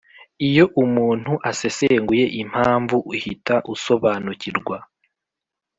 iyo 0.47 0.65
umuntu 0.83 1.31
asesenguye 1.51 2.25
impamvu 2.41 2.95
uhita 3.13 3.55
usobanukirwa 3.73 4.77